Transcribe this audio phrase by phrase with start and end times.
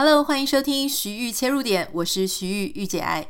[0.00, 3.26] Hello，欢迎收听徐玉切入点，我是徐玉御姐爱。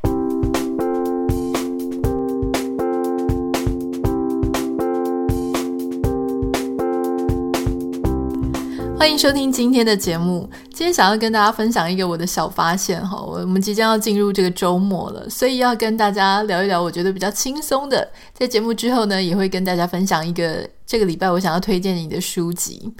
[8.95, 10.47] 欢迎收听今天的节目。
[10.65, 18.07] 今天想要跟大家分享一个我的小发现哈，我们即将要进入这个周末了，所以要跟大家聊一聊我觉得比较轻松的。
[18.31, 22.93] 在节目之后呢，也会跟大家分享一个这个礼拜我想要推荐你的书籍。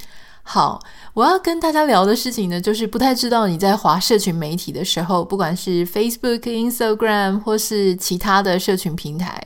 [0.51, 0.79] 好，
[1.13, 9.39] 我要跟大家聊的事情呢，就是不太知道你在滑社群媒体的时候，不管是 Facebook、Instagram 或是其他的社群平台，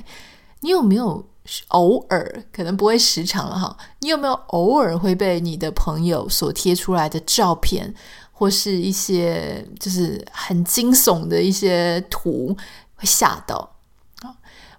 [0.62, 1.22] 你有没有
[1.68, 7.94] 偶尔，可能不会时常了哈，你有没有偶尔会被你的朋友所贴出来的照片，
[8.32, 12.56] 或是一些就是很惊悚的一些图
[12.96, 13.76] 会吓到？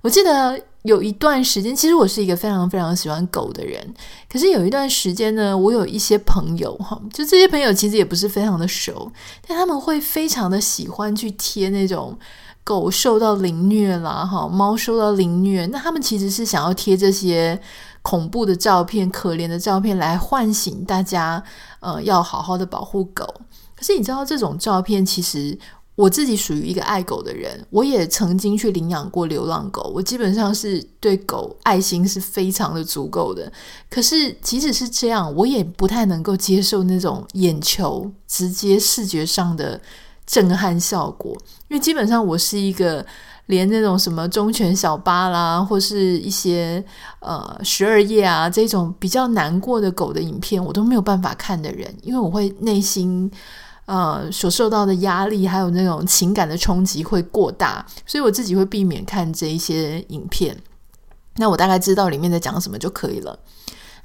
[0.01, 0.59] 我记得。
[0.85, 3.95] 有一段时间，其实我是一个非常非常喜欢狗的人。
[4.31, 9.11] 可是有一段时间呢，我有一些朋友哈，就这些朋友其实也不是非常的熟，
[9.49, 12.19] 但他们会非常的喜欢去贴那种
[12.63, 15.65] 狗受到凌虐啦，哈，猫受到凌虐。
[15.73, 17.59] 那他们其实是想要贴这些
[18.03, 21.43] 恐怖的照片、可怜的照片来唤醒大家，
[21.81, 23.25] 呃，要好好的保护狗。
[23.75, 25.59] 可是你知道，这种照片其实。
[25.97, 33.53] 我自己属于一个爱狗的人，我也曾经去领养过流浪狗，我基本上是对狗爱心是非常的足够的。
[33.89, 39.81] 可是即使是这样，我也不太能够接受那种眼球直接视觉上的
[40.27, 41.33] 震撼效果，
[41.69, 43.07] 因为基本上我是一个
[43.47, 46.85] 连那种什么忠犬小八啦，或是一些
[47.21, 53.31] 呃十二夜啊这种比较难过的狗的影片，我都没有办法看的人，因为我会内心。
[53.87, 60.57] 呃，所受到的压力还有那种情感的冲击会过大，所以我自己会避免看这一些影片。
[61.37, 63.39] 那我大概知道里面在讲什么就可以了。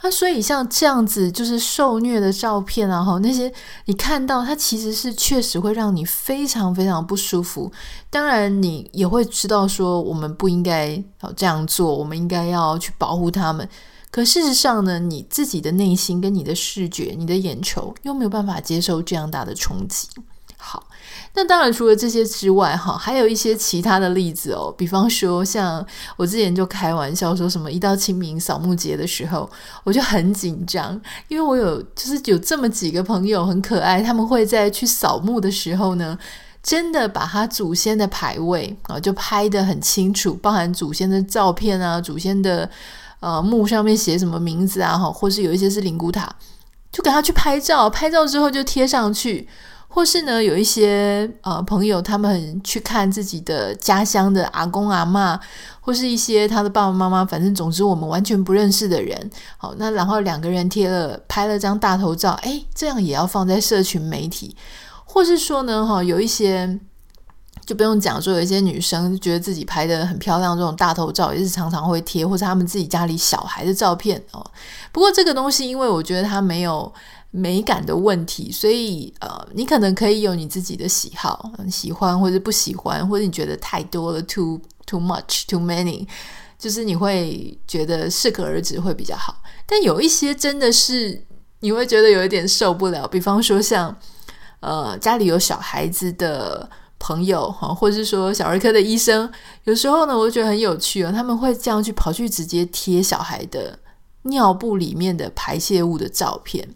[0.02, 3.52] 那所以像这样子就是受虐的照片啊，哈，那些
[3.86, 7.70] 你看到它其实是确实会让你非常非常不舒服。
[8.10, 11.04] 当然，你也会知道说我们不应该
[11.36, 13.68] 这样做，我们应该要去保护他们。
[14.12, 20.08] 可事实上呢，你自己的内心跟你的视觉、你的眼球又没有办法接受这样大的冲击。
[20.58, 20.84] 好，
[21.36, 24.74] 那当然除了这些之外，哈，还有一些其他的例子哦。
[24.78, 25.86] 比方说，像
[26.18, 29.50] 我之前就开玩笑说什么，一到清明扫墓节的时候，
[29.86, 31.00] 我就很紧张，
[31.30, 36.18] 因为我有就是有这么几个朋友很可爱，他们会在去扫墓的时候呢，
[36.62, 42.70] 真的把他祖先的牌位啊就拍得很清楚，包含祖先的照片啊，祖先的。
[43.20, 44.98] 呃，墓上面写什么名字啊？
[44.98, 46.34] 哈，或是有一些是灵骨塔，
[46.92, 49.48] 就给他去拍照，拍照之后就贴上去。
[49.92, 55.40] 或是呢，有一些呃朋友，他们去看自己的家乡的阿公阿嬷，
[55.82, 59.30] 或是一些他的爸爸妈妈，反正总之我们完全不认识的人。
[59.58, 64.56] 好，那然后两个人贴了拍了张大头照，诶，这样也要放在社群媒体，
[65.06, 66.80] 或是说呢，哈，有一些。
[67.70, 74.44] 就不用讲说，有一些女生觉得自己拍得很漂亮，这种大头照也是常常会贴，或者他们自己家里小孩的照片哦。
[74.92, 76.92] 不过这个东西，因为我觉得它没有
[77.30, 86.08] 美感的问题，所以呃，你可能可以有你自己的喜好，喜欢或者不喜欢，或者你觉得太多了，too too much too many，
[86.58, 89.44] 就是你会觉得适可而止会比较好。
[89.68, 91.24] 但有一些真的是
[91.60, 93.96] 你会觉得有一点受不了，比方说像
[94.62, 96.68] 呃家里有小孩子的。
[97.00, 99.32] 朋友哈，或者是说小儿科的医生，
[99.64, 103.80] 有时候呢，我觉得很有趣哦，他们会这样去跑去直接贴小孩的
[104.24, 106.68] 尿布里面的排泄物的照片。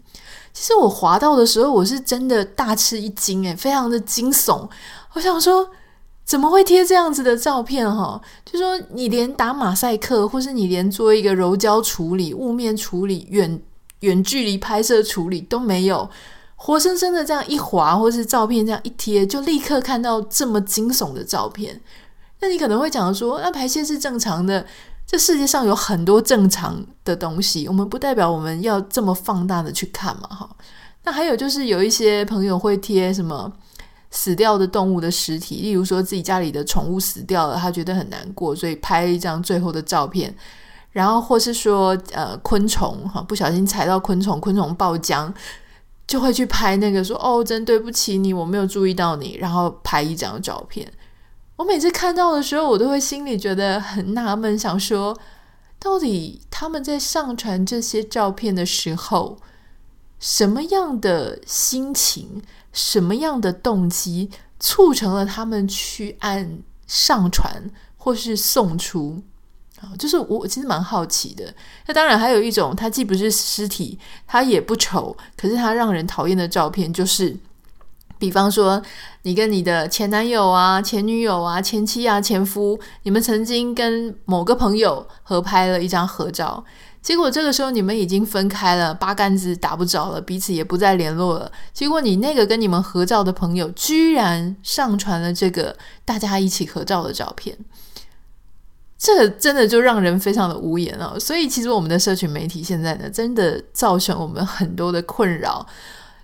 [0.52, 4.68] 其实我滑到的时候，我是真的大吃一惊诶，非常的惊悚。
[5.12, 5.68] 我想说，
[6.24, 8.20] 怎么会贴这样子的照片哈？
[8.44, 13.60] 就说你连打马赛克，或是你连做一个柔焦处理、雾面处理、远
[14.00, 16.08] 远距离拍摄处理都没有。
[16.64, 21.78] 活生生的这样一划，或是照片这样一贴，就立刻看到这么惊悚的照片。
[22.40, 24.64] 那你可能会讲说，那排泄是正常的，
[25.06, 30.48] 这世界上有很多正常的东西，我们不代表我们要这么放大的去看嘛，哈。
[31.02, 33.52] 那还有就是有一些朋友会贴什么
[34.10, 40.34] 死掉的动物的尸体，例如说自己家里的宠物死掉了，他觉得很难过，所以拍一张最后的照片。
[40.92, 45.30] 然后或是说，呃，昆虫哈，不小心踩到昆虫，昆虫爆浆。
[46.06, 50.90] 就会去拍那个说哦，真对不起你，我没有注意到你，然后拍一张照片。
[51.56, 55.16] 我每次看到的时候，我都会心里觉得很纳闷，想说
[55.78, 59.38] 到底他们在上传这些照片的时候，
[60.18, 62.42] 什么样的心情，
[62.72, 69.22] 什么样的动机，促成了他们去按上传或是送出？
[69.98, 71.52] 就是我其实蛮好奇的。
[71.86, 77.36] 那当然还有一种，它既不是尸体，它也不丑，可是它让人讨厌的照片，就是
[78.18, 78.80] 比方说，
[79.22, 86.64] 你跟你的前男友啊、前女友啊、前妻啊、前夫，你们曾经跟某个朋友合拍了一张合照，
[87.02, 91.52] 结果这个时候你们已经分开了，八竿子打不着了，彼此也不再联络了。
[91.74, 97.58] 结果你那个跟你们合照的朋友，居然上传了这个大家一起合照的照片，
[98.96, 101.18] 这真的就让人非常的无言了。
[101.20, 105.66] 所以，其实我们的社群媒体现在呢，真的造成我们很多的困扰。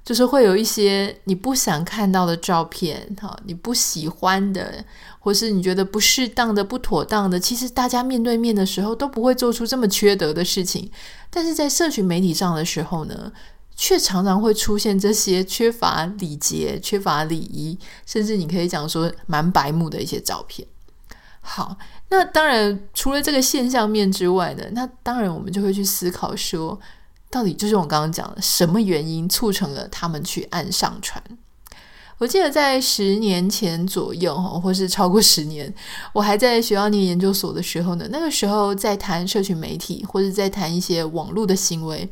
[0.03, 4.83] 就是会有一些你不想看到的照片，哈，你不喜欢的，
[5.21, 10.91] 或是你觉得不适当的、不妥当的，其实大家面对面的时候都不会做出这么缺德的事情，
[11.29, 13.31] 但是在社群媒体上的时候呢，
[13.77, 20.67] 却常常会出现这些缺乏礼节、缺乏礼仪，甚至你可以讲说蛮白目的一些照片。
[21.43, 21.77] 好，
[22.11, 26.79] 那当然除了这个现象面之外呢，那当然我们就会去思考说。
[27.33, 31.23] 到底就是我刚刚讲的，什么原因促成了他们去按上传？
[32.19, 35.73] 我记得在十年前左右，哈或是超过十年，
[36.13, 42.11] 我还在学校念研究所的时候呢，那个时候在谈社群媒体，或者在谈一些网络的行为，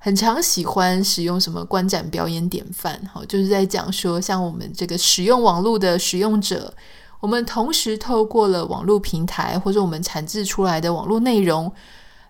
[0.00, 6.74] 很常喜欢使用什么观展表演典范，哈，就是在讲说，像我们这个使用网络的使用者，
[7.20, 11.72] 我们同时透过了网络平台，或者我们产制出来的网络内容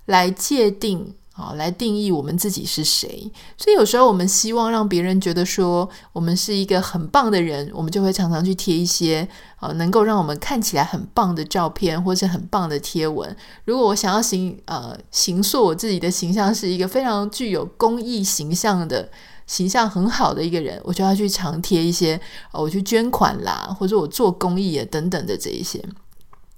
[0.06, 1.14] 来界定。
[1.38, 3.30] 啊，来定义我们自己是谁。
[3.56, 9.28] 所以有时候我们希望让别人觉得说我们是一个很棒的人，我们就会常常去贴一些
[9.60, 13.36] 呃能够让我们看起来很棒的照片，或是很棒的贴文。
[13.64, 19.08] 如果我想要形呃形塑我自己的形象是一个非常具有公益形象的
[19.48, 22.20] 形象很好的一个人，我就要去常贴一些
[22.52, 25.84] 呃我去捐款啦，或者我做公益啊等等的这一些。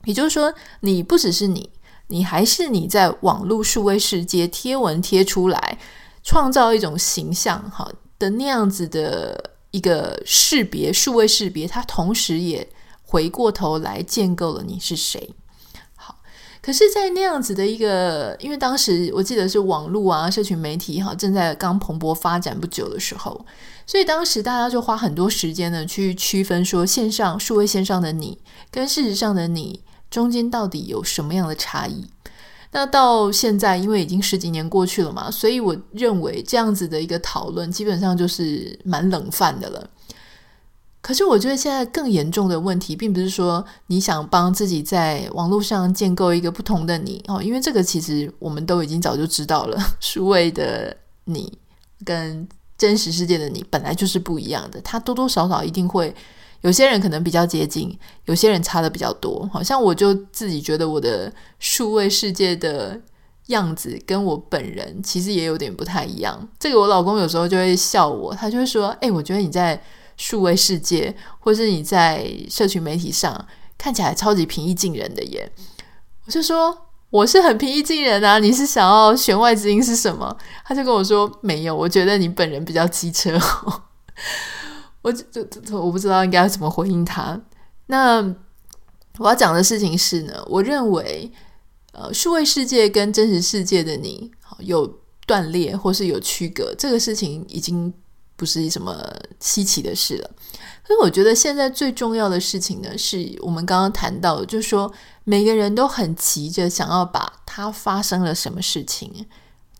[0.04, 1.70] 也就是说，你不只是你。
[2.12, 5.78] 你还是你在网络数位世界贴文贴出来，
[6.24, 7.88] 创造一种形象哈
[8.18, 12.68] 的那样子的一个识别，数位识别，它同时也
[13.04, 15.32] 回过头来建构了你是谁。
[16.70, 23.44] 可是，在那样子的一个，因为当时我记得是网络啊，社群媒体哈正在刚蓬勃发展不久的时候，
[23.84, 28.38] 所以当时大家就花很多时间呢去区分说线上数位线上的你
[28.70, 29.82] 跟事实上的你。
[30.08, 32.06] 中间到底有什么样的差异？
[32.70, 39.90] 那到现在，因为已经十几年过去了嘛，所以我认为这样子的一个讨论基本上就是蛮冷饭的了。
[41.02, 50.94] 可是我觉得现在更严重的问题，并不是说你想帮自己在网络上建构一个不同的你哦，因为这个其实我们都已经早就知道了， 数位的
[51.24, 51.52] 你
[52.04, 56.14] 跟真实世界的你本来就是不一样的，它多多少少一定会。
[56.62, 59.48] 有些人可能比较接近，有些人差的比较多。
[59.50, 63.00] 好像我就自己觉得我的数位世界的
[63.46, 66.46] 样子跟我本人其实也有点不太一样。
[66.58, 69.82] 这个我老公有时候就会笑我，他就会说：“诶，我觉得你在
[70.20, 73.46] 数位世界，或是你在社群媒体上
[73.78, 75.50] 看起来超级平易近人的耶。”
[76.26, 76.76] 我就说
[77.08, 83.38] ：“我是很平易近人啊，你是想要弦外之音是什么？”他就跟我说：“没有，我觉得你本人比较机车。
[85.00, 87.40] ”我这这我不知道应该要怎么回应他。
[87.86, 88.20] 那
[89.16, 91.32] 我要讲的事情是呢，我认为，
[91.92, 94.86] 呃，数位世界跟真实世界的你有
[95.26, 97.92] 断裂或是有区隔，这个事情已经
[98.40, 98.98] 不是什么
[99.38, 100.30] 稀奇的事了。
[100.82, 104.90] 可是我觉得现在最重要的事情呢，是我们刚刚谈到，就是说
[105.24, 109.26] 每个人都很急着想要把他发生了什么事情。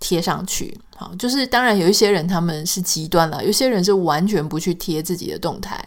[0.02, 5.78] 贴上去，好，就是当然有一些人他们是极端了，有些人是完全不去贴自己的动态，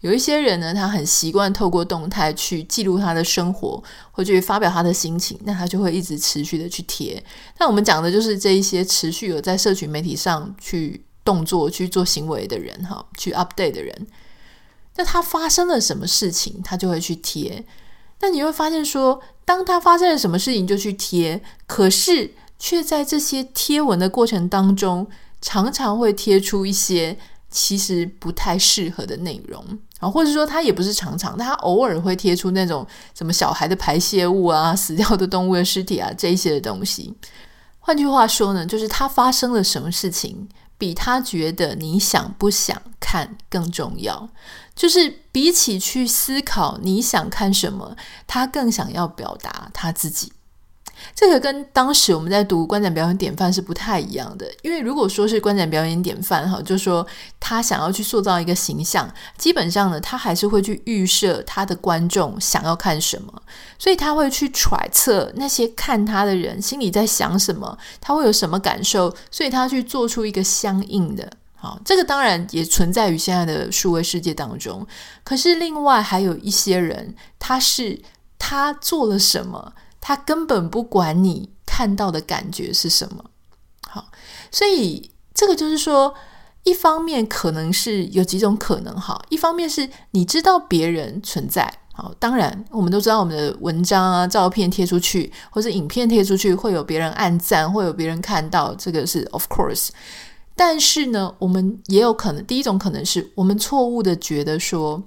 [0.00, 7.22] 有一些人呢，他很习惯透过动态去记录他的生活，或者发表他的心情，那他就会一直持续的去贴。
[7.58, 14.06] 那我们讲的就是这一些持续有在社群媒体上去动作、去做行为的人，哈，去 update 的人，
[14.96, 17.64] 那他发生了什么事情，他就会去贴。
[18.20, 22.32] 那你会发现说，当他发生了什么事情就去贴，可是。
[22.60, 25.06] 却在这些贴文的过程当中，
[25.40, 27.16] 常常会贴出一些
[27.48, 29.64] 其实不太适合的内容
[30.00, 37.14] 啊，或者说他也不是常常，他偶尔会贴出那种什么小孩的排泄物啊、死掉的动物的尸体啊这一些的东西。
[37.78, 44.30] 换句话说呢，就是他发生了什么事情，比他觉得你想不想看更重要。
[44.74, 47.96] 就是比起去思考你想看什么，
[48.28, 50.32] 他更想要表达他自己。
[51.14, 57.06] 这个跟当时我们在读观展表演典范是不太一样的，因为如果说是观展表演典范哈，就说
[57.40, 63.42] 他想要去塑造一个形象，基本上呢，他还是会去预设他的观众想要看什么，
[63.78, 74.86] 所以他会去揣测那些看他的人心里在想什么，他会有什么感受，所以他去做出一个相应的好，这个当然也存在于现在的数位世界当中。
[75.24, 78.00] 可是另外还有一些人，他是
[78.38, 83.24] 他做了什么，他根本不管你看到的感觉是什么。
[83.88, 84.06] 好，
[84.50, 86.14] 所以这个就是说，
[86.64, 91.72] 一方面可能是有几种可能哈，一方面是你知道别人存在。
[91.94, 99.88] 好，当然我们都知道我们的文章啊、照片贴出去，或者影片贴出去，会有别人按赞，会有别人看到，这个是 of course。
[100.54, 105.02] 但是呢，我们也有可能，第一种可能是我们错误的觉得说，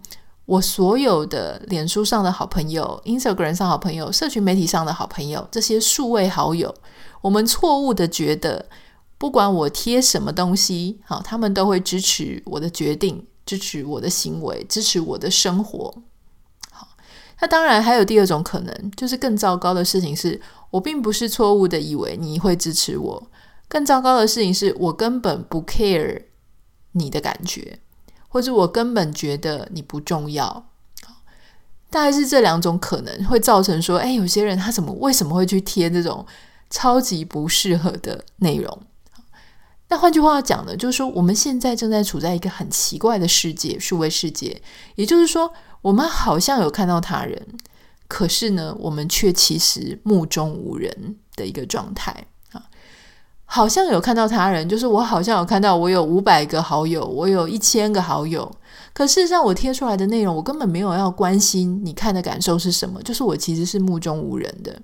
[0.46, 6.74] 我所有的脸书上的好朋友、Instagram 上好朋友、社群媒体上的好朋友，这些数位好友，
[7.22, 8.68] 我们错误的觉得，
[9.18, 15.94] 不管我贴什么东西，好，他们都会支持我的决定，支持我的行为，支持我的生活。
[16.72, 16.88] 好，
[17.40, 23.24] 那当然还有第二种可能，就是更糟糕的事情是，我并不是错误的以为你会支持我。
[23.70, 26.24] 更糟糕的事情是我根本不 care
[26.92, 27.80] 你的感觉，
[28.32, 30.66] 或者我根本觉得你不重要。
[31.90, 36.26] 大概是这两种可能会造成说，哎，有些人他怎么为什么会去贴这种
[36.70, 38.82] 超级不适合的内容？
[39.90, 44.62] 那换句话讲呢，就是说我们现在正在处在一个很奇怪的世界，数位世界。
[44.96, 47.46] 也就是说，我们好像有看到他人，
[48.08, 52.28] 可是呢，我们却其实目中无人的一个状态。
[53.54, 58.50] 好像有看到他人，就是我好像有看到我有五百个好友，我有一千个好友，
[58.94, 64.82] 可事实上我贴出来的内容，我根本没有要关心你看的感受是什么，就是我其实是目中无人的。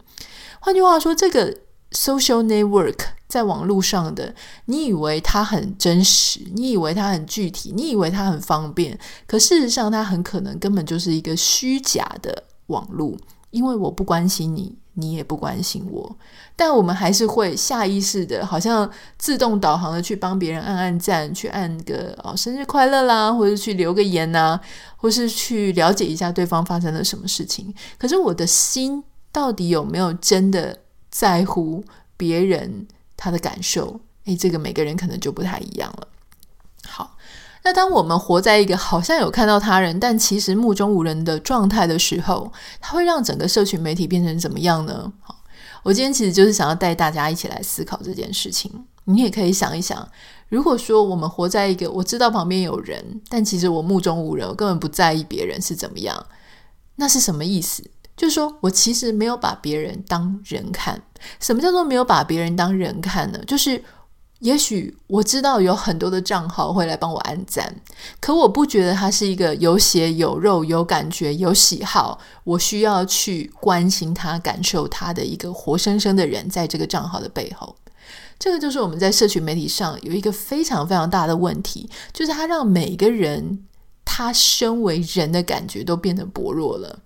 [0.60, 1.50] 换句话说，这个
[1.94, 2.98] social network
[3.30, 13.16] 在网络上的，你以为它很真实，你以为它很具体，你以为它很方便，可事实上它很可能根本就是一个虚假的网络，
[13.52, 14.76] 因为我不关心你。
[15.00, 16.18] 你也不关心我，
[16.56, 24.60] 但我们还是会下意识的，好像自动导航的去帮别人按按赞，去按个哦生日快乐啦，或者去留个言呐，
[24.96, 27.72] 或是去了解一下对方发生了什么事情。
[28.00, 30.80] 可是我的心到底有没有真的
[31.12, 31.84] 在乎
[32.18, 34.00] 别人他的感受？
[34.26, 36.08] 诶，这个每个人可能就不太一样了。
[36.88, 37.16] 好。
[37.68, 45.12] 那当我们活在一个好像有看到他人，但其实目中无人的状态的时候，它会让整个社群媒体变成怎么样呢？
[45.20, 45.36] 好，
[45.84, 48.72] 我今天其实就是想要带大家一起来思考这件事情。
[49.04, 50.08] 你也可以想一想，
[50.48, 56.26] 如果说我们活在一个我知道旁边有人，但其实我目中无人，我根本不在意别人是怎么样，
[56.96, 57.84] 那是什么意思？
[58.16, 61.02] 就是说我其实没有把别人当人看。
[61.42, 63.40] 什么叫做没有把别人当人看呢？
[63.46, 63.84] 就是。
[64.40, 67.76] 也许我知道有很多的账号会来帮我按赞，
[68.20, 77.76] 可我不觉得他是一个有血有肉、有感觉、有喜好，我需要去关心他、感受他的一个活生生的人，在这个账号的背后，
[78.38, 83.66] 这个就是我们在社群媒体上有一个非常非常大的问题，就是他让每个人
[84.06, 87.00] 他身为人的感觉都变得薄弱了。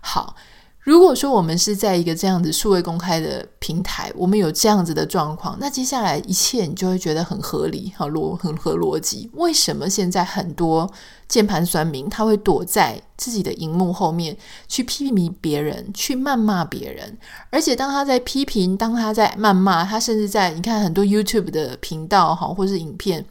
[0.00, 0.36] 好。
[0.82, 9.30] 如果说我们是在一个这样子数位公开的平台，我们有这样子的状况，那接下来一切你就会觉得很合理，好逻很合逻辑。
[9.34, 10.90] 为什么现在很多
[11.28, 14.34] 键盘酸民他会躲在自己的荧幕后面
[14.68, 17.18] 去批评别人，去谩骂别人？
[17.50, 23.24] 而且当他在批评，当他在谩骂，他甚至在你看很多 YouTube 的频道哈，或是影片。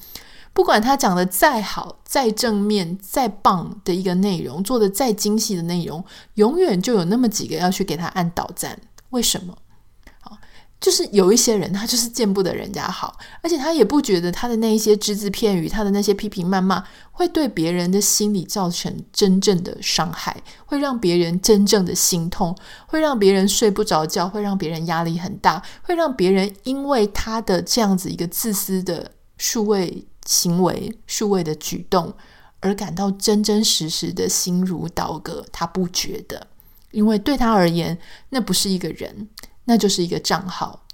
[0.59, 8.77] 不管他讲的再好、再正面、再棒的一个内容，做的再精细的内容，永远就有那么几个要去给他按倒赞。
[9.11, 9.57] 为什么？
[10.19, 10.37] 好，
[10.81, 22.53] 就是有一些人，他就是见不得人家好，而且他也不觉得他的那一些只字片语，他的那些批评谩骂，会对别人的心理造成真正的伤害，会让别人真正的心痛，
[22.85, 30.05] 会让别人睡不着觉，会让别人压力很大，会让别人因为他的这样子一个自私的数位。
[30.29, 32.13] 行为数位的举动，
[32.59, 35.43] 而感到真真实实的心如刀割。
[35.51, 36.45] 他不觉得，
[36.91, 37.97] 因为对他而言，
[38.29, 39.27] 那不是一个人，
[39.65, 40.85] 那就是一个账号。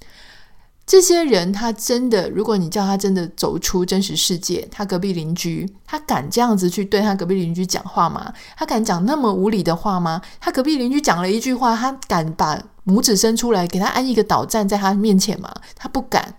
[0.85, 8.31] 这些人，他真的，如果你叫他真的走出真实世界，他隔壁邻居，他敢这样子去对他隔壁邻居讲话吗？
[8.55, 10.21] 他敢讲那么无理的话吗？
[10.39, 15.53] 他隔壁邻居讲了一句话，他敢把拇指伸出来给他安一个倒赞在他面前吗？
[15.75, 16.35] 他不敢。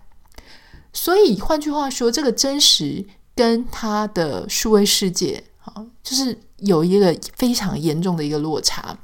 [0.97, 8.99] 所以换句话说，这个真实跟他的数位世界，啊，就是有一个非常严重的一个落差。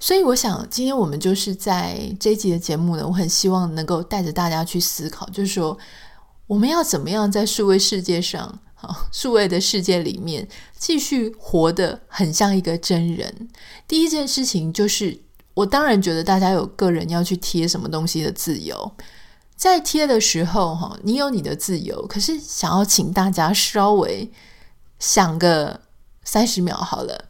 [0.00, 5.78] 所以我想，今天我们就是在这一集的节目呢，我很希望能够带着大家去思考，就是说，
[6.46, 13.50] 我们要怎么样在数位世界上，啊，数位的世界里面，继续活得很像一个真人。
[13.86, 15.20] 第一件事情就是，
[15.52, 18.92] 我当然觉得大家有个人要去贴什么东西的自由。
[19.56, 24.30] 在贴的时候，哈，你有你的自由，可是想要请大家稍微
[24.98, 25.80] 想个
[26.24, 27.26] 三十秒好了。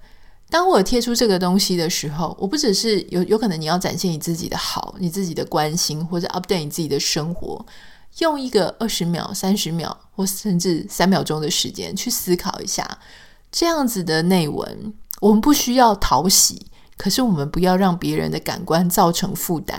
[0.50, 7.64] 当我贴出这个东西的时候，我不只是有有可能你要展现你自己的好，你自己的关心，或者 update 你自己的生活，
[8.18, 12.98] 用一个二十秒、三十秒，或甚至三秒钟的时间去思考一下，
[13.50, 16.66] 这样子的内文，我们不需要讨喜。
[16.96, 19.76] 可是我们不要让别人的感官造成负担，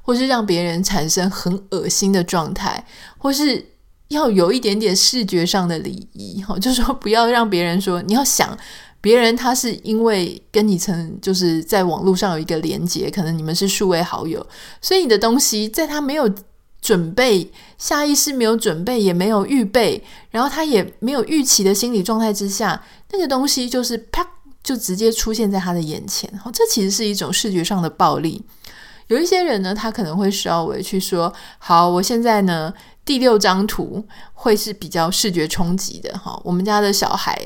[0.00, 2.84] 或是让别人产生很恶心的状态，
[3.18, 3.64] 或是
[4.08, 8.56] 要有一点点视觉上的礼仪，哈， 就是说不要让别人说，你要想
[9.00, 14.46] 别人他是因为跟你曾就是在网络上有一个连接，可能你们是数位好友，
[14.80, 16.32] 所以你的东西在他没有
[16.80, 24.24] 准备、下意识没有准备、也没有预备，然后他也没有预期的心理状态之下，那个东西就是啪。
[24.62, 28.44] 就直接出现在他的眼前，这其实是一种视觉上的暴力。
[29.08, 32.72] 有一些人呢，他可能会稍微去说：“好，我现在呢，
[33.04, 36.16] 第六张图会是比较视觉冲击的。
[36.16, 37.36] 哈，我们家的小孩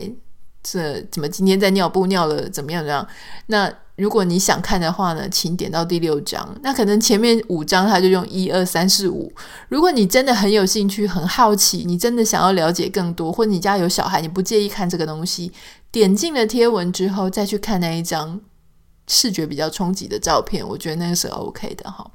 [0.68, 3.08] 这怎么今天在尿布尿了怎么样怎么样？
[3.46, 6.56] 那如果你想看的话呢，请点到第六张。
[6.60, 9.32] 那可能前面五张他就用一二三四五。
[9.68, 15.52] 如果你真的很有兴趣、很好奇，你真的想要了解更多，或者你家有小孩，你不介意看这个东西。”
[15.92, 18.38] 点进了贴文之后，再去看那一张
[19.06, 22.10] 视觉比较冲击的照片，我觉得那个是 OK 的哈。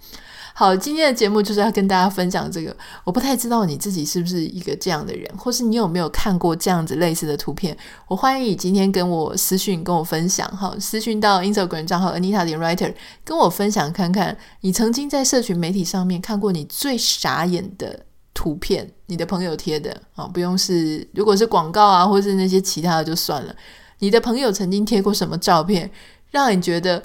[0.53, 2.75] 好，今天的节目就是要跟大家分享这个。
[3.03, 7.75] 我不太知道你自己是不是一个这样的人，或是你有没有看过这样子类似的图片？
[8.07, 12.93] 我欢迎你今天跟我私讯跟我分享哈，私讯到 Instagram 账号 Anita 点 Writer，
[13.23, 18.05] 跟我分享看看你曾经在社群媒体上面看过你最傻眼的。
[18.33, 23.53] 图片，你的朋友贴的啊，不用是，如果是广告啊，或是那些其他的就算了。
[23.99, 25.91] 你的朋友曾经贴过什么照片，
[26.31, 27.03] 让你觉得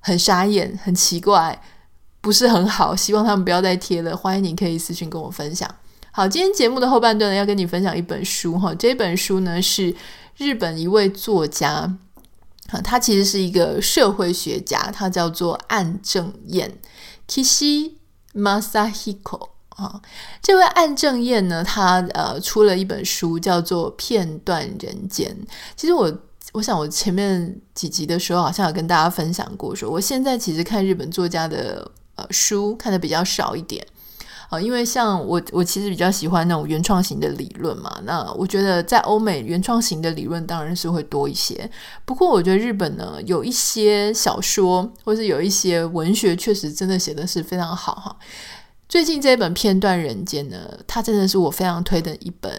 [0.00, 1.58] 很傻眼、很奇怪，
[2.24, 2.96] 不是很好？
[2.96, 4.16] 希望他们不要再贴了。
[4.16, 5.68] 欢迎你可以私信跟我分享。
[6.10, 8.74] 好，今天节目的后半段呢，要跟你分享一本书哈。
[8.76, 9.94] 这本书呢是
[10.38, 11.94] 日本一位作家，
[12.82, 16.78] 他其实是一个社会学家，他叫做岸正彦
[17.28, 17.92] Kishi
[18.32, 19.50] Masahiko。
[19.76, 20.00] 啊，
[20.40, 25.36] 这位岸正彦呢，他呃出了一本书，叫做《片段人间》。
[25.76, 26.10] 其实我
[26.52, 33.84] 我想，我前面几集的时候好像有跟大家分享过，说我现在其实看日本作家的呃书看的比较少一点
[34.50, 38.00] 啊，因为像我我其实比较喜欢那种原创型的理论嘛。
[38.04, 41.68] 那我觉得在欧美原创型的理论当然是会多一些，
[42.04, 48.16] 不过我觉得日本呢有一些小说或是有一些文学，确实真的写的是非常好哈。
[48.86, 52.52] 最近这一本《片段人间》呢，它真的是我非常推的一本，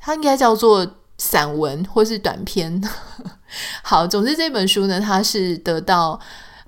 [0.00, 0.86] 它应该叫做
[1.18, 2.80] 散文或是短篇。
[3.82, 6.18] 好，总之这本书呢，它是得到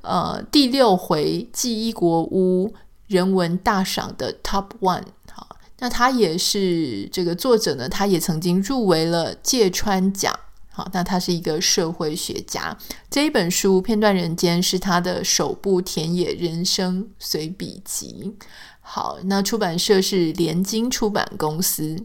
[0.06, 2.72] 呃第六回纪伊国屋
[3.08, 5.02] 人文大赏的 Top One。
[5.32, 10.38] 好，那他也是这个作者呢，他也曾经入围了芥川奖。
[10.70, 12.76] 好，那他是一个社会学家。
[13.10, 18.36] 这一本书《片段人间》是他的首部田野人生随笔集。
[18.80, 21.96] 好，那出版社是联经出版公司。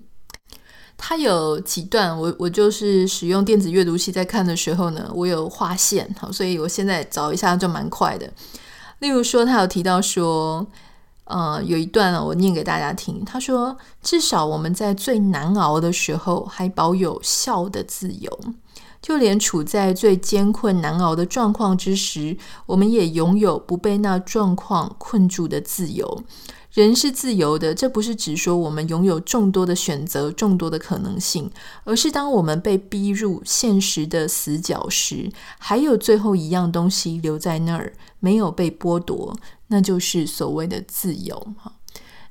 [1.04, 8.32] 它有几段，我我就是使用电子阅读器在看的时候呢，我有划线，好，所以我现在找一下就蛮快的。
[9.00, 10.66] 例如说，他有提到说，
[11.24, 13.26] 呃，有一段呢，我念给大家听。
[13.26, 18.40] 他说：“至少我们在最难熬的时候，还保有笑的自由。
[19.02, 22.38] 就连处在最艰困难熬的状况之时，
[22.68, 26.24] 我们也拥有不被那状况困住的自由。
[26.72, 31.52] 人是自由的，这不是指说我们拥有众多的选择、众多的可能性，
[31.84, 39.36] 而是当我们被逼入现实的死角时，还有最后一样东西留在那儿，没有被剥夺。”
[39.68, 41.74] 那就是所谓的自由哈。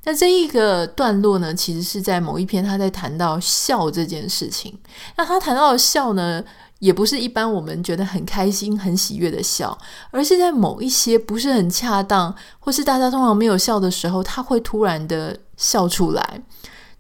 [0.05, 4.79] 那这一个段落呢，其实是在某一篇他在谈到笑这件事情。
[5.17, 6.43] 那他谈到的笑呢，
[6.79, 9.77] 也不是一般我们觉得很开心、很喜悦的笑，
[10.11, 16.43] 而是在某一些不是很恰当，或是大家通常没有笑的时候，他会突然的笑出来。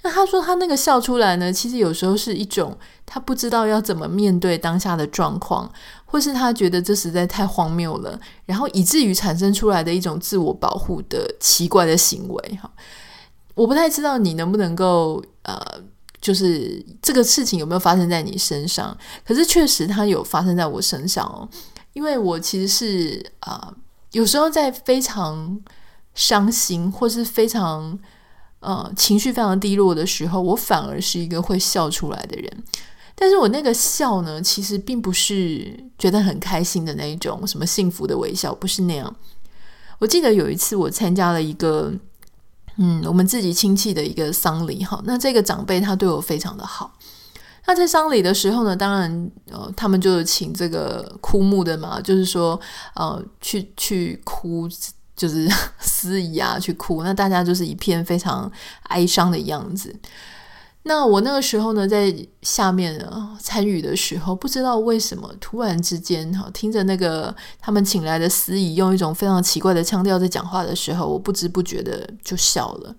[0.03, 5.71] 那他说他那个笑出来呢，其实有时候是一种他不知道要怎么面对当下的状况，
[6.11, 12.71] 或是他觉得这实在太荒谬了，然后以至于产生出来的一种自我保护的奇怪的行为哈。
[13.55, 15.59] 我不太知道你能不能够呃，
[16.21, 18.97] 就是这个事情有没有发生在你身上？
[19.25, 21.49] 可是确实它有发生在我身上哦，
[21.93, 23.73] 因为我其实是啊、
[24.13, 25.61] 有时候在非常
[26.15, 27.99] 伤心或是非常。
[28.63, 32.65] 呃，情绪非常低落的时候，我反而是一个会笑出来的人。
[33.23, 39.15] 但是我那个笑呢，其实并不是觉得很开心的那一种，什么幸福的微笑，不是那样。
[39.99, 41.93] 我记得有一次我参加了一个
[42.79, 44.99] 嗯，我们自己亲戚的一个丧礼哈。
[45.05, 46.97] 那这个长辈他对我非常的好。
[47.67, 52.59] 那在丧礼的时候呢，当然呃，他们就请这个哭墓的嘛，就是说
[52.95, 54.67] 呃，去去哭，
[55.15, 55.47] 就是
[55.79, 57.03] 司仪啊去哭。
[57.03, 58.51] 那大家就是一片非常
[58.85, 59.95] 哀伤的样子。
[60.91, 72.97] 那我那个时候呢，在下面啊参与的时候，不知道为什么突然之间哈，听着那个他们请来的司仪用一种非常奇怪的腔调在讲话的时候，我不知不觉的就笑了。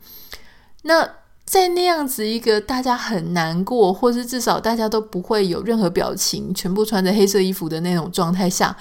[0.84, 1.06] 那
[1.46, 8.78] 在那样子一个大家很难过，或是至少大家都不会有任何表情，全部穿着黑色衣服的那种状态下，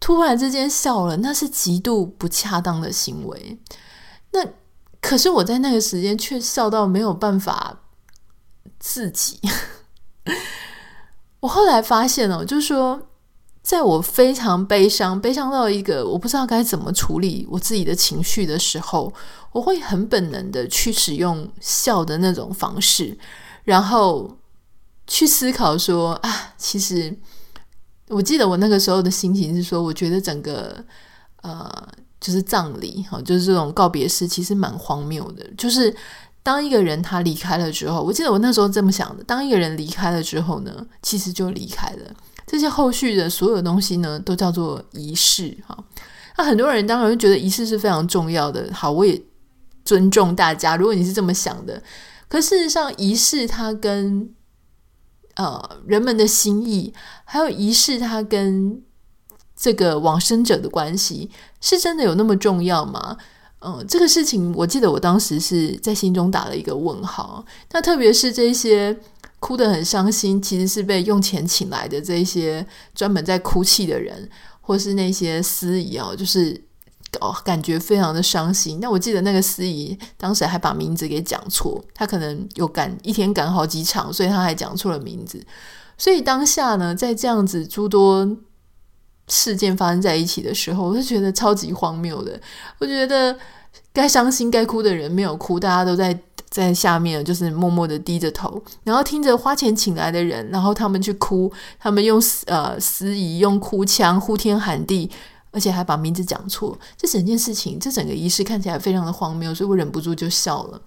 [0.00, 3.56] 突然之间笑了，那是极度不恰当的行为。
[4.32, 4.44] 那
[5.00, 7.82] 可是我在那个时间却笑到没有办法。
[8.78, 9.38] 自己，
[11.40, 13.08] 我后来发现哦，就是说，
[13.62, 19.12] 在我非常悲伤、悲伤到一个我不知道该怎么处理我自己的情绪的时候，
[19.52, 23.16] 我会很本能的去使用笑的那种方式，
[23.64, 24.38] 然后
[25.06, 27.16] 去思考说啊，其实
[28.08, 30.84] 我记得我那个时候的心情是说，我觉得整个
[31.42, 31.88] 呃，
[32.20, 35.94] 就是葬礼哈，就是这种告别式，其实蛮荒谬的，就是。
[36.46, 42.14] 当一个人他离开了之后，我记得我那时候这么想的：当一个人离开了之后呢，其实就离开了。
[42.46, 45.58] 这些后续的所有东西呢，都叫做仪式。
[45.66, 45.76] 哈，
[46.38, 48.70] 那很多人当然会觉得仪式是非常重要的。
[48.72, 49.20] 好，我也
[49.84, 50.76] 尊重大家。
[50.76, 51.82] 如果你是这么想的，
[52.28, 54.30] 可事实上，仪式它跟
[55.34, 58.80] 呃人们的心意，还有仪式它跟
[59.56, 61.28] 这个往生者的关系，
[61.60, 63.16] 是真的有那么重要吗？
[63.68, 67.44] 嗯，这个事情我记得我当时是在心中打了一个问号。
[67.72, 68.96] 那特别是这些
[69.40, 76.62] 哭得很伤心，其实是被用钱请来的这些专门在哭泣的人，或是那些司仪哦，就是
[77.18, 78.78] 哦感觉非常的伤心。
[78.80, 85.44] 那我记得那个司仪当时还把名字给讲错，他可能有赶一天赶好几场，所以他还讲错了名字。
[85.98, 88.36] 所以当下呢，在这样子诸多。
[89.28, 92.40] 事件发生在一起的时候，我就觉得超级荒谬的。
[92.78, 93.36] 我觉得
[93.96, 105.10] 该伤心、该哭的人没有哭，大家都在在下面，就是默默的低着头，然后听着花钱请来的人，然后他们去哭，他们用呃司仪用哭腔呼天喊地，
[105.50, 106.78] 而且还把名字讲错。
[106.98, 110.82] 这整件事情，这整个仪式看起来非常的荒谬，所以我忍不住就笑了。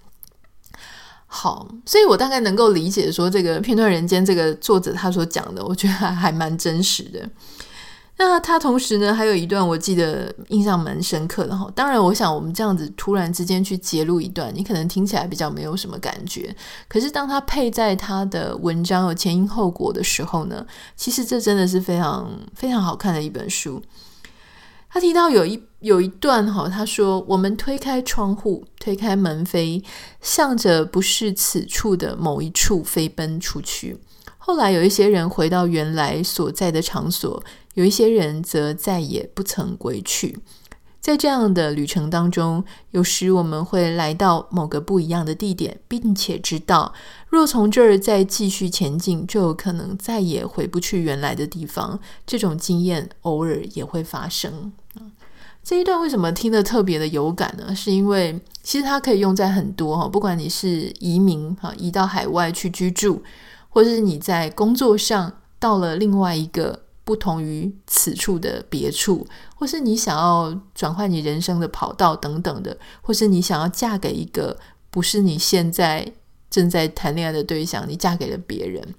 [1.25, 7.27] 好，所以我大概能够理解说，这个片段人间这个作者他所讲的，我觉得还还蛮真实的。
[8.21, 11.71] 那他同时呢，还有一段我记得印象蛮深刻的哈。
[11.73, 16.53] 当然，我想我们这样子突然之间去揭露一段，你可能听起来比较没有什么感觉。
[16.89, 23.81] 可是当他配在他的文章有前因后果的时候呢，其实这真的是非常非常好看的一本书。
[24.89, 29.81] 他提到有一有一段哈，他说：“我们推开窗户，推开门扉，
[30.19, 33.97] 向着不是此处的某一处飞奔出去。
[34.37, 37.41] 后来有一些人回到原来所在的场所。”
[37.79, 40.37] 有一些人则再也不曾归去。
[40.99, 42.61] 在这样的旅程当中，
[42.91, 46.93] 有时我们会来到某个不一样的地点，并且知道，
[47.29, 51.97] 若从这儿再继续前进，就有可能再也回不去原来的地方。
[52.27, 54.73] 这种经验偶尔也会发生。
[55.63, 57.73] 这一段为什么听得特别的有感呢？
[57.73, 63.23] 是因为其实它可以用在很多哈，不管你是移民哈，移到海外去居住，
[63.69, 66.81] 或是你在工作上到了另外一个。
[67.09, 74.55] 不同于此处的别处，或是你想要转换你人生的跑道等等的，或是你想要嫁给一个
[74.91, 76.13] 不是你现在
[76.51, 78.93] 正在谈恋爱的对象，你嫁给了别人，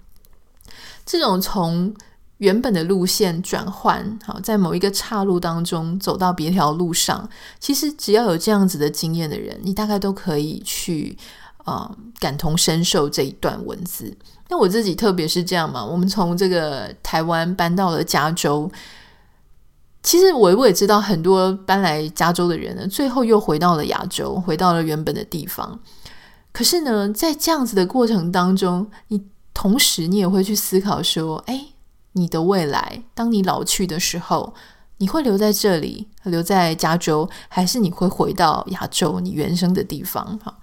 [1.07, 1.95] 这种从
[2.39, 11.17] 原本的路线转换，好，在某一个岔路当中走到别条路上，其实只要有这样子的经验的人，你大概都可以去。
[11.65, 14.17] 啊、呃，感同身受这一段文字。
[14.51, 18.71] 那我自己特别是这样嘛，我们从这个台湾搬到了加州。
[20.03, 25.79] 其实我我也知道很多搬来加州的人呢，最后又回到了亚洲，回到了原本的地方。
[26.53, 29.23] 可是呢，在这样子的过程当中，你
[29.55, 31.67] 同时你也会去思考说，哎，
[32.13, 34.55] 你的未来，当你老去的时候，
[34.97, 40.39] 你会留在这里，留在加州，还是你会回到亚洲，你原生的地方？
[40.43, 40.59] 哈。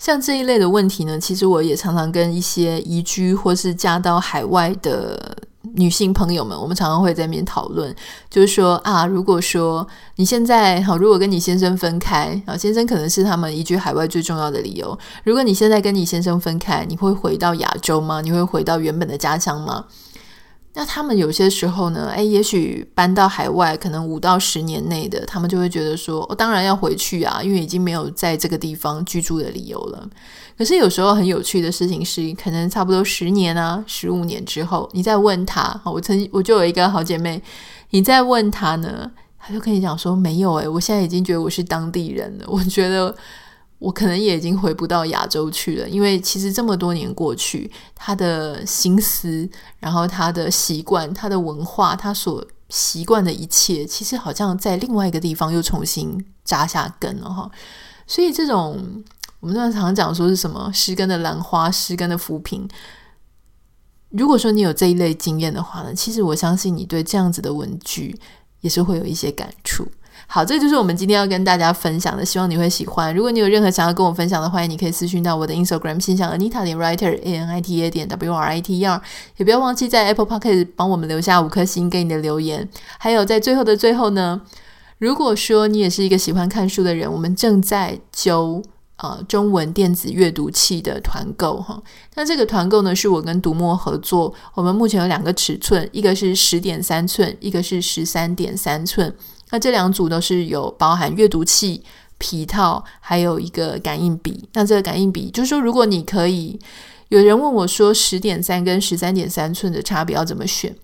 [0.00, 5.36] 像这一类的问题呢，其实我也常常跟一些移居或是嫁到海外的
[5.74, 7.94] 女性朋友们，我们常常会在面讨论，
[8.30, 9.86] 就是说啊，如果说
[10.16, 14.98] 你现在好，如果跟你先生分开，啊，先生可能是他们移居海外最重要的理由。
[15.22, 18.22] 如果你现在跟你先生分开，你会回到亚洲吗？
[18.22, 19.84] 你会回到原本的家乡吗？
[20.72, 30.08] 那他们有些时候呢，诶，也许搬到海外，可能五到十年内的，他们就会觉得说，我、哦、当然要回去啊，因为已经没有在这个地方居住的理由了。
[30.56, 37.42] 可是有时候很有趣的事情是，可能差不多十年啊、十五年之后，你再问他，我曾经我就有一个好姐妹，
[37.90, 43.14] 你再问他呢，他就跟你讲说，没有诶，我现在已经觉得我是当地人了，我觉得。
[43.80, 57.50] 我可能也已经回不到亚洲去了，因为其实这么多年过去，他的心思，然后他的习惯，他的文化，他所习惯的一切，其实好像在另外一个地方又重新扎下根了哈。
[58.06, 59.02] 所以这种
[59.40, 62.68] 我们常常讲说是什么失根的兰花，失根的浮萍。
[64.10, 68.20] 如果说你有这一类经验的话呢，其实我相信你对这样子的文句
[68.60, 69.88] 也是会有一些感触。
[70.32, 73.12] 好，这就是我们今天要跟大家分享的，希望你会喜欢。
[73.12, 78.78] 如果你有任何想要跟我分享的，欢迎你可以私讯到我的 Instagram 信箱 Anita 点 Writer A N I T A 点 W R I T
[78.78, 79.02] E R，
[79.38, 82.68] 也不要忘记在 Apple Podcast 帮我们留下五颗星给你的留言。
[82.98, 84.40] 还有在最后的最后呢，
[84.98, 88.62] 如果说你也是一个喜欢看书的人，我们正在揪
[88.98, 91.82] 呃中文电子阅读器的团购哈。
[92.14, 99.12] 那这个团购呢，是我跟读墨合作，我们目前有两个尺寸，一个是十点三寸，一个是十三点三寸。
[99.50, 101.82] 那这两组都是有包含阅读器、
[102.18, 104.48] 皮套，还有一个感应笔。
[104.52, 106.58] 那这个感应笔，就是说，如果你可以，
[107.08, 110.74] 有人问我说，十点三跟十三点三寸的差别要怎么选？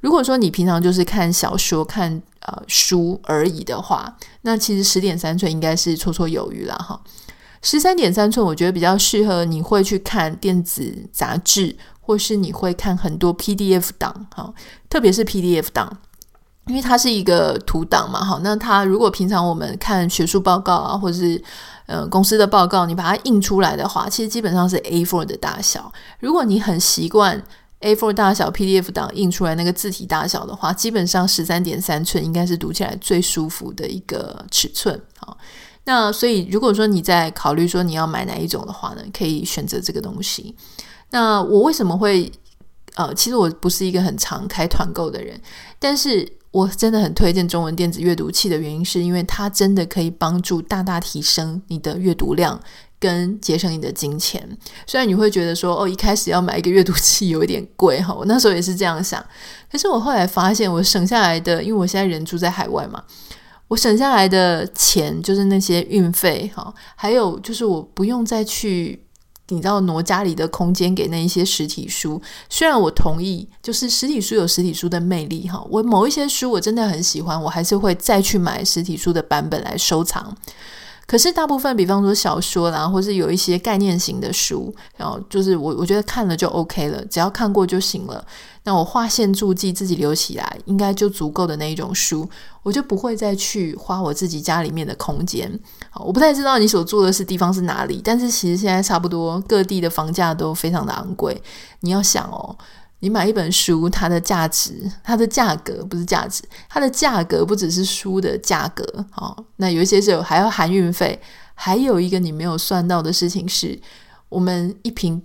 [0.00, 7.00] 如果说你平常就是看小说、看呃书而已的话，那其实十点三寸应该是绰绰有余了哈。
[7.62, 14.52] 十三点三寸，我觉得比较适合你会去看电子杂志，或是你会看很多 PDF 档哈，
[14.90, 15.98] 特别是 PDF 档。
[16.68, 21.42] 因为它是一个图档嘛，好，那它如果平常我们看学术报告啊，或者是
[21.86, 25.92] 呃公司的报告，你把它印出来的话，其实基本上是 A4 的大小。
[26.20, 27.42] 如果你很习惯
[27.80, 34.98] A4 大小 PDF 档印出来那个字体大小的话，基本上十三点三寸应该是读起来最舒服的一个尺寸。
[35.18, 35.36] 好，
[35.82, 40.54] 那所以如果说你在考虑说你要买哪一种的话呢，可以选择这个东西。
[41.10, 42.30] 那我为什么会
[42.94, 45.40] 呃，其实我不是一个很常开团购的人，
[45.80, 46.38] 但是。
[46.52, 52.60] 我真的很推荐中文电子阅读器的原因，是因为它真的可以帮助大大提升你的阅读量，
[53.00, 54.46] 跟节省你的金钱。
[54.86, 59.24] 虽然你会觉得说，哦，一开始要买一个阅读器有一点贵哈，我那时候也是这样想。
[59.70, 63.02] 可是我后来发现，我省下来的，因为我现在人住在海外嘛，
[63.68, 69.02] 我省下来的钱就是那些运费哈，还有就是我不用再去。
[69.48, 75.62] 你知道挪家里的空间给那一些实体书，虽然我同意，就是实体书有实体书的魅力哈。
[75.68, 80.34] 我某一些书我真的很喜欢，我还是会再去买实体书的版本来收藏。
[81.12, 88.24] 可是大部分，比方说小说啦，或是有一些概念型的书，然后就是我我觉得看了就 OK 了，只要看过就行了。
[88.64, 92.26] 那我划线注记自己留起来，应该就足够的那一种书，
[92.62, 95.52] 我就不会再去花我自己家里面的空间。
[95.90, 101.38] 好，我不太知道你所住的是地方是哪里，但是其实现在差不多各地的房价都非常的昂贵。
[101.80, 102.56] 你要想哦。
[103.02, 108.84] 你买一本书，它的价值，它的价格不是价值，它的价格不只是书的价格，
[109.16, 111.20] 哦，那有一些是有还要含运费，
[111.54, 113.76] 还有一个你没有算到的事情是，
[114.28, 115.20] 我们一坪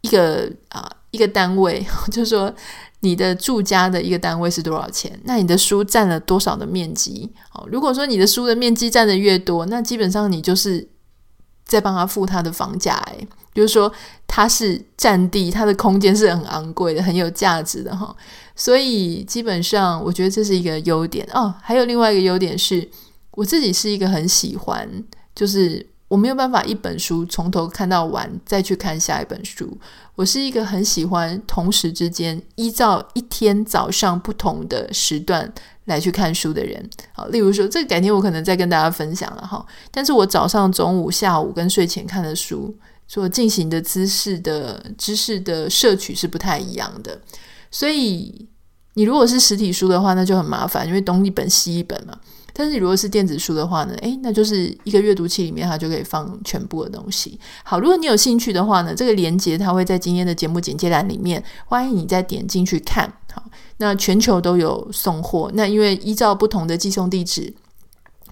[0.00, 2.52] 一个啊一个单位， 就说
[2.98, 5.16] 你的住家的一个单位是多少钱？
[5.22, 7.32] 那你的书占了多少的面积？
[7.54, 10.88] 哦，如果说你的书的面积占的越多，那基本上你就是
[11.70, 13.26] 在帮他付他的房价，诶。
[13.52, 13.92] 就是说，
[14.28, 18.14] 它是占地，它的空间是很昂贵的，很有价值的哈。
[18.54, 21.52] 所以基本上，我觉得这是一个优点哦。
[21.60, 22.88] 还有另外一个优点是，
[23.32, 24.88] 我自己是一个很喜欢，
[25.34, 29.76] 就是我没有办法一本书从头看到完再去看下一本书。
[30.14, 35.52] 我是一个很喜欢同时之间依照一天早上不同的时段
[35.90, 36.88] 来去看书的人。
[37.12, 39.64] 好，例如说，这个改天我可能再跟大家分享了哈。
[39.90, 42.74] 但是我早上、中午、下午跟睡前看的书。
[43.12, 47.20] 所进行的姿势的知识的摄取是不太一样的，
[47.68, 48.48] 所以
[48.94, 52.16] 你如果是实体书的话，那就很麻烦，因为东一本西一本嘛。
[52.60, 57.40] 但是如果是电子书的话呢，诶，那就是一个阅读器里面它就可以放全部的东西。
[57.64, 63.10] 好，如果你有兴趣的话呢，这个连接它会在今天的节目简介栏里面，欢迎你再点进去看。
[63.32, 63.42] 好，
[63.78, 67.54] 那全球都有送货，那因为依照不同的寄送地址、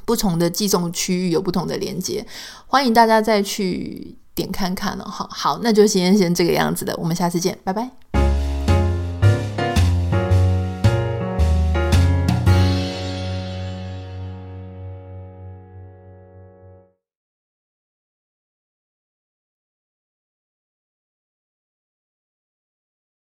[0.05, 2.27] 不同的寄送区域有不同的连接，
[2.67, 4.19] 欢迎大家再去。
[4.35, 8.18] 点看看了，好，好，那就今天先这个样子的，我们下次见，拜拜。